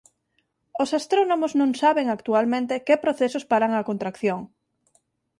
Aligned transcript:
Os 0.83 0.89
astrónomos 0.99 1.51
non 1.59 1.71
saben 1.81 2.07
actualmente 2.15 2.83
que 2.85 3.01
procesos 3.03 3.47
paran 3.51 3.71
a 3.75 3.85
contracción. 3.89 4.39